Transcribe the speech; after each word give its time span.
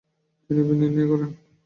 তিনি 0.45 0.61
নির্ণয় 0.81 1.07
করেন। 1.11 1.29